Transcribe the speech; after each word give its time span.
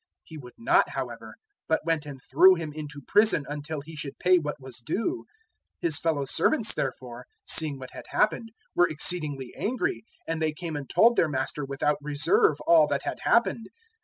018:030 0.03 0.07
"He 0.23 0.37
would 0.39 0.53
not, 0.57 0.89
however, 0.89 1.35
but 1.67 1.85
went 1.85 2.07
and 2.07 2.19
threw 2.31 2.55
him 2.55 2.73
into 2.73 3.03
prison 3.07 3.45
until 3.47 3.81
he 3.81 3.95
should 3.95 4.17
pay 4.17 4.39
what 4.39 4.59
was 4.59 4.79
due. 4.79 5.25
018:031 5.25 5.25
His 5.81 5.99
fellow 5.99 6.25
servants, 6.25 6.73
therefore, 6.73 7.27
seeing 7.45 7.77
what 7.77 7.91
had 7.91 8.05
happened, 8.07 8.49
were 8.73 8.89
exceedingly 8.89 9.53
angry; 9.55 10.03
and 10.25 10.41
they 10.41 10.53
came 10.53 10.75
and 10.75 10.89
told 10.89 11.17
their 11.17 11.29
master 11.29 11.63
without 11.63 11.99
reserve 12.01 12.59
all 12.61 12.87
that 12.87 13.03
had 13.03 13.19
happened. 13.21 13.67